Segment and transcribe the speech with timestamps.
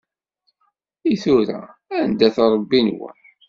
[1.11, 1.55] I tura
[1.99, 3.17] anda-t Ṛebbi-nwen?